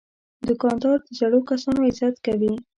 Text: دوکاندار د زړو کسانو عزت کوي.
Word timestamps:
دوکاندار 0.47 0.97
د 1.03 1.07
زړو 1.19 1.39
کسانو 1.49 1.79
عزت 1.89 2.15
کوي. 2.25 2.53